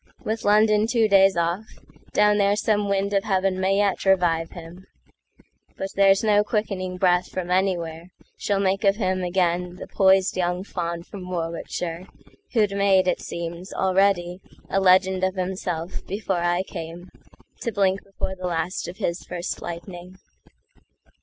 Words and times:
With 0.25 0.43
London 0.43 0.87
two 0.87 1.07
days 1.07 1.37
off, 1.37 1.63
Down 2.11 2.39
there 2.39 2.55
some 2.55 2.89
wind 2.89 3.13
of 3.13 3.23
heaven 3.23 3.59
may 3.59 3.77
yet 3.77 4.03
revive 4.03 4.49
him; 4.53 4.87
But 5.77 5.89
there's 5.93 6.23
no 6.23 6.43
quickening 6.43 6.97
breath 6.97 7.29
from 7.29 7.49
anywhereSmall 7.49 8.63
make 8.63 8.83
of 8.83 8.95
him 8.95 9.23
again 9.23 9.75
the 9.75 9.85
poised 9.85 10.35
young 10.35 10.63
faunFrom 10.63 11.29
Warwickshire, 11.29 12.07
who'd 12.53 12.71
made, 12.75 13.07
it 13.07 13.21
seems, 13.21 13.71
alreadyA 13.75 14.39
legend 14.71 15.23
of 15.23 15.35
himself 15.35 16.03
before 16.07 16.37
I 16.41 16.63
cameTo 16.63 17.71
blink 17.71 18.03
before 18.03 18.33
the 18.35 18.47
last 18.47 18.87
of 18.87 18.97
his 18.97 19.23
first 19.23 19.61
lightning. 19.61 20.15